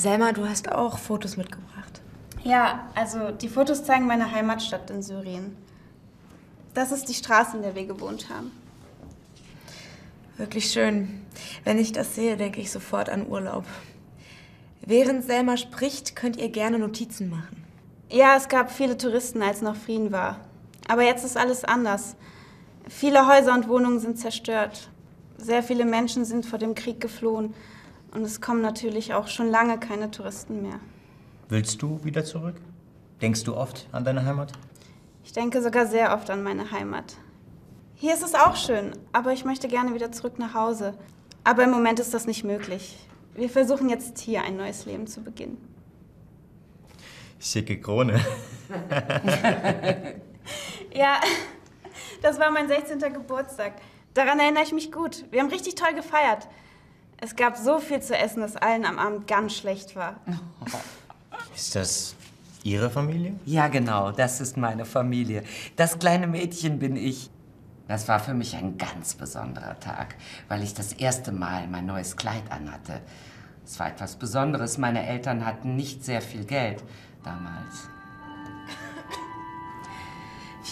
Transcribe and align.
Selma, 0.00 0.32
du 0.32 0.48
hast 0.48 0.72
auch 0.72 0.96
Fotos 0.96 1.36
mitgebracht. 1.36 2.00
Ja, 2.42 2.88
also 2.94 3.32
die 3.32 3.50
Fotos 3.50 3.84
zeigen 3.84 4.06
meine 4.06 4.32
Heimatstadt 4.32 4.88
in 4.88 5.02
Syrien. 5.02 5.54
Das 6.72 6.90
ist 6.90 7.10
die 7.10 7.14
Straße, 7.14 7.58
in 7.58 7.62
der 7.62 7.74
wir 7.74 7.84
gewohnt 7.84 8.30
haben. 8.30 8.50
Wirklich 10.38 10.70
schön. 10.70 11.20
Wenn 11.64 11.78
ich 11.78 11.92
das 11.92 12.14
sehe, 12.14 12.38
denke 12.38 12.62
ich 12.62 12.70
sofort 12.70 13.10
an 13.10 13.28
Urlaub. 13.28 13.66
Während 14.80 15.22
Selma 15.22 15.58
spricht, 15.58 16.16
könnt 16.16 16.38
ihr 16.38 16.48
gerne 16.48 16.78
Notizen 16.78 17.28
machen. 17.28 17.62
Ja, 18.08 18.36
es 18.38 18.48
gab 18.48 18.72
viele 18.72 18.96
Touristen, 18.96 19.42
als 19.42 19.60
noch 19.60 19.76
Frieden 19.76 20.12
war. 20.12 20.40
Aber 20.88 21.02
jetzt 21.02 21.26
ist 21.26 21.36
alles 21.36 21.62
anders. 21.62 22.16
Viele 22.88 23.28
Häuser 23.28 23.52
und 23.52 23.68
Wohnungen 23.68 24.00
sind 24.00 24.18
zerstört. 24.18 24.88
Sehr 25.36 25.62
viele 25.62 25.84
Menschen 25.84 26.24
sind 26.24 26.46
vor 26.46 26.58
dem 26.58 26.74
Krieg 26.74 27.02
geflohen. 27.02 27.52
Und 28.12 28.22
es 28.22 28.40
kommen 28.40 28.60
natürlich 28.60 29.14
auch 29.14 29.28
schon 29.28 29.50
lange 29.50 29.78
keine 29.78 30.10
Touristen 30.10 30.62
mehr. 30.62 30.80
Willst 31.48 31.80
du 31.82 32.02
wieder 32.04 32.24
zurück? 32.24 32.56
Denkst 33.22 33.44
du 33.44 33.56
oft 33.56 33.86
an 33.92 34.04
deine 34.04 34.24
Heimat? 34.24 34.52
Ich 35.24 35.32
denke 35.32 35.62
sogar 35.62 35.86
sehr 35.86 36.14
oft 36.14 36.30
an 36.30 36.42
meine 36.42 36.70
Heimat. 36.70 37.16
Hier 37.94 38.14
ist 38.14 38.22
es 38.22 38.34
auch 38.34 38.56
schön, 38.56 38.92
aber 39.12 39.32
ich 39.32 39.44
möchte 39.44 39.68
gerne 39.68 39.94
wieder 39.94 40.10
zurück 40.10 40.38
nach 40.38 40.54
Hause. 40.54 40.94
Aber 41.44 41.64
im 41.64 41.70
Moment 41.70 42.00
ist 42.00 42.14
das 42.14 42.26
nicht 42.26 42.44
möglich. 42.44 42.96
Wir 43.34 43.50
versuchen 43.50 43.88
jetzt 43.88 44.18
hier 44.18 44.42
ein 44.42 44.56
neues 44.56 44.86
Leben 44.86 45.06
zu 45.06 45.22
beginnen. 45.22 45.58
Schicke 47.38 47.80
Krone. 47.80 48.20
Ja, 50.92 51.20
das 52.22 52.38
war 52.38 52.50
mein 52.50 52.68
16. 52.68 52.98
Geburtstag. 53.12 53.74
Daran 54.14 54.40
erinnere 54.40 54.64
ich 54.64 54.72
mich 54.72 54.90
gut. 54.90 55.24
Wir 55.30 55.40
haben 55.40 55.50
richtig 55.50 55.76
toll 55.76 55.94
gefeiert. 55.94 56.48
Es 57.20 57.36
gab 57.36 57.56
so 57.56 57.78
viel 57.78 58.00
zu 58.00 58.16
essen, 58.16 58.40
dass 58.40 58.56
allen 58.56 58.84
am 58.84 58.98
Abend 58.98 59.26
ganz 59.26 59.54
schlecht 59.54 59.94
war. 59.94 60.16
Ist 61.54 61.74
das 61.74 62.14
Ihre 62.62 62.90
Familie? 62.90 63.34
Ja, 63.46 63.68
genau, 63.68 64.12
das 64.12 64.40
ist 64.40 64.56
meine 64.56 64.84
Familie. 64.84 65.44
Das 65.76 65.98
kleine 65.98 66.26
Mädchen 66.26 66.78
bin 66.78 66.96
ich. 66.96 67.30
Das 67.88 68.06
war 68.06 68.20
für 68.20 68.34
mich 68.34 68.54
ein 68.54 68.78
ganz 68.78 69.14
besonderer 69.14 69.80
Tag, 69.80 70.14
weil 70.48 70.62
ich 70.62 70.74
das 70.74 70.92
erste 70.92 71.32
Mal 71.32 71.66
mein 71.68 71.86
neues 71.86 72.16
Kleid 72.16 72.44
anhatte. 72.50 73.00
Es 73.64 73.78
war 73.78 73.88
etwas 73.88 74.16
Besonderes. 74.16 74.78
Meine 74.78 75.06
Eltern 75.06 75.44
hatten 75.44 75.74
nicht 75.76 76.04
sehr 76.04 76.20
viel 76.20 76.44
Geld 76.44 76.82
damals. 77.24 77.88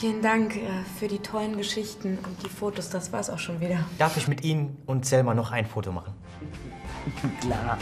Vielen 0.00 0.22
Dank 0.22 0.54
äh, 0.54 0.84
für 0.96 1.08
die 1.08 1.18
tollen 1.18 1.56
Geschichten 1.56 2.18
und 2.24 2.40
die 2.44 2.48
Fotos. 2.48 2.88
Das 2.88 3.12
war's 3.12 3.30
auch 3.30 3.38
schon 3.38 3.60
wieder. 3.60 3.84
Darf 3.98 4.16
ich 4.16 4.28
mit 4.28 4.44
Ihnen 4.44 4.76
und 4.86 5.04
Selma 5.04 5.34
noch 5.34 5.50
ein 5.50 5.66
Foto 5.66 5.90
machen? 5.90 6.14
Klar. 7.40 7.78